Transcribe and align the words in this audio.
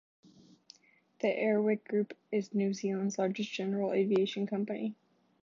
The 1.19 1.27
Airwork 1.27 1.83
Group 1.83 2.17
is 2.31 2.55
New 2.55 2.73
Zealand's 2.73 3.19
largest 3.19 3.51
general 3.53 3.91
aviation 3.93 4.47
company. 4.47 4.95